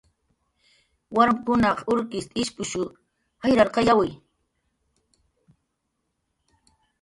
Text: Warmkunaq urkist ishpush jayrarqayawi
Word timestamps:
Warmkunaq 1.17 1.77
urkist 1.93 2.31
ishpush 2.43 2.73
jayrarqayawi 3.43 4.09